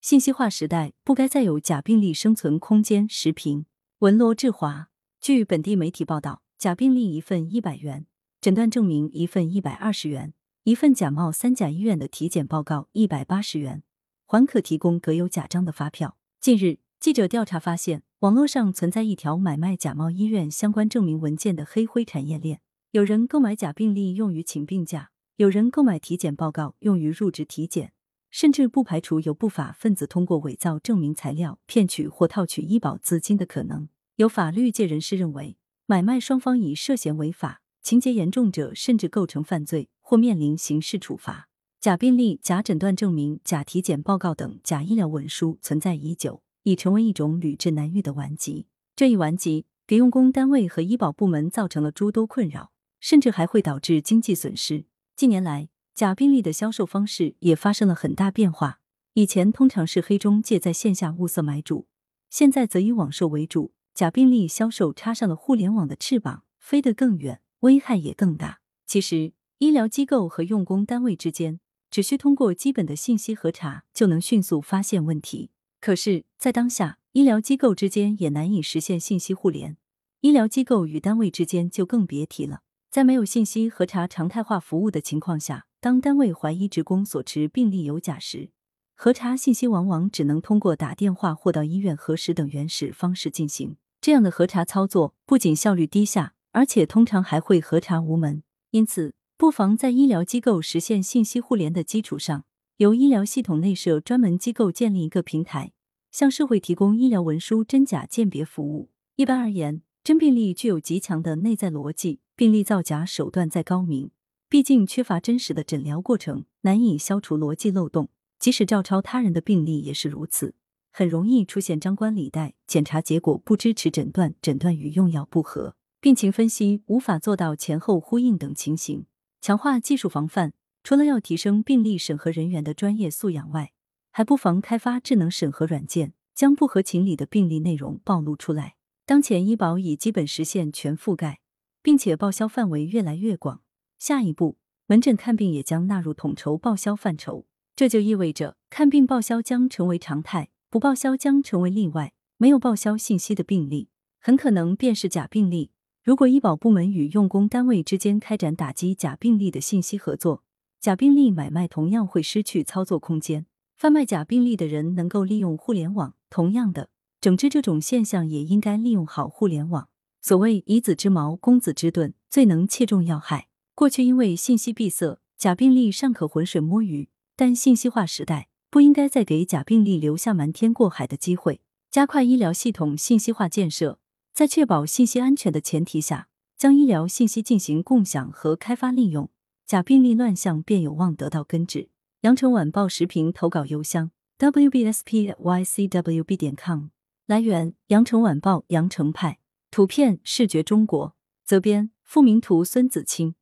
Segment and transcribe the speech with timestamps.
[0.00, 3.08] 信息化时代不该再有假病例生存空间。
[3.08, 3.66] 时评
[3.98, 4.90] 文罗志华。
[5.20, 8.06] 据本地媒体报道，假病例一份一百元，
[8.40, 10.32] 诊断证明一份一百二十元，
[10.62, 13.82] 一份假冒三甲医院的体检报告一百八十元，
[14.24, 16.16] 还可提供隔有假章的发票。
[16.40, 22.60] 近日，记者调查发现，网络上存在一条买卖假冒医院相关证明文件的黑灰产业链。
[22.92, 27.92] 有人购买假病例用于请病假，有人购买体检报告用于入职体检，
[28.30, 33.88] 甚至不排除有不法分子通过伪造证明材料骗取或套取医保资金的可能。
[34.16, 41.48] 有法律界人士认为，买卖双方已涉嫌违法，情节严重者甚至构成犯罪或面临刑事处罚。
[41.80, 48.66] 假病历、假诊断证明、假体检报告等假医疗文书存在已久，已成为一种屡治难愈的顽疾。
[48.96, 52.72] 这一顽疾给用工单位和医保部门造成了诸多困扰。
[53.00, 54.84] 甚至还会导致经济损失。
[55.14, 58.78] 近年来，假病例的销售方式也发生了很大变化。
[59.14, 61.88] 以前通常是黑中介在线下物色买主，
[62.30, 63.72] 现在则以网售为主。
[63.94, 68.60] 假病例销售插上了互联网的翅膀，飞得更远，危害也更大。
[68.86, 71.58] 其实，医疗机构和用工单位之间
[71.90, 75.50] 只需通过基本的信息核查，就能迅速发现问题。
[75.80, 79.76] 可是，在当下，医疗机构之间也难以实现信息互联，
[80.20, 82.60] 医疗机构与单位之间就更别提了。
[82.88, 88.50] 在没有信息核查常态化服务的情况下，当单位怀疑职工所持病历有假时，
[88.96, 93.76] 核查信息往往只能通过打电话或到医院核实等原始方式进行。
[94.00, 98.42] 这样的核查操作不仅效率低下，而且通常还会核查无门。
[98.72, 102.44] 因此，不妨在医疗机构实现信息互联的基础上，
[102.78, 105.70] 由医疗系统内设专门机构建立一个平台，
[106.10, 108.90] 向社会提供医疗文书真假鉴别服务。
[109.14, 112.18] 一般而言，真病历具有极强的内在逻辑。
[112.34, 114.10] 病例造假手段再高明，
[114.50, 118.08] 毕竟缺乏真实的诊疗过程，难以消除逻辑漏洞。
[118.38, 120.54] 即使照抄他人的病例也是如此，
[120.90, 129.04] 很容易出现张冠李戴、检查结果不支持诊断、诊断与用药不合、病情分析无法做到前后呼应等情形。
[129.40, 133.72] 强化技术防范，除了要提升病例审核人员的专业素养外，
[134.10, 138.76] 还不妨开发智能审核软件，将不合情理的病例内容暴露出来。
[139.04, 141.40] 当前医保已基本实现全覆盖。
[141.80, 143.62] 并且报销范围越来越广，
[143.98, 147.46] 下一步门诊看病也将纳入统筹报销范畴。
[147.76, 152.12] 这就意味着看病报销将成为常态，不报销将成为例外。
[152.36, 153.88] 没有报销信息的病例，
[154.20, 155.72] 很可能便是假病例。
[156.04, 160.44] 如果医保部门与用工单位之间开展打击假病例的信息合作，
[160.80, 163.46] 假病例买卖同样会失去操作空间。
[163.76, 169.88] 贩卖假病例的人能够利用互联网，同样的，整治这种现象也应该利用好互联网。
[170.20, 173.47] 所谓以子之矛攻子之盾，最能切中要害。
[173.78, 181.60] 过去因为信息闭塞，假病例尚可浑水摸鱼，但信息化时代不应该再给假病例留下瞒天过海的机会。
[181.88, 184.00] 加快医疗系统信息化建设，
[184.34, 189.30] 在确保信息安全的前提下，将医疗信息进行共享和开发利用，
[189.64, 191.88] 假病例乱象便有望得到根治。
[192.22, 194.10] 羊城晚报时评投稿邮箱
[194.40, 196.88] ：wbspycwb 点 com。
[197.26, 199.38] 来源：羊城晚报羊城派。
[199.70, 201.14] 图片视觉中国，
[201.44, 203.36] 责编付明图，孙子清。